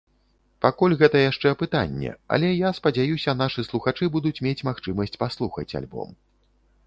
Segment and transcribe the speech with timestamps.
[0.65, 6.09] Пакуль гэта яшчэ пытанне, але, я спадзяюся, нашы слухачы будуць мець магчымасць паслухаць альбом.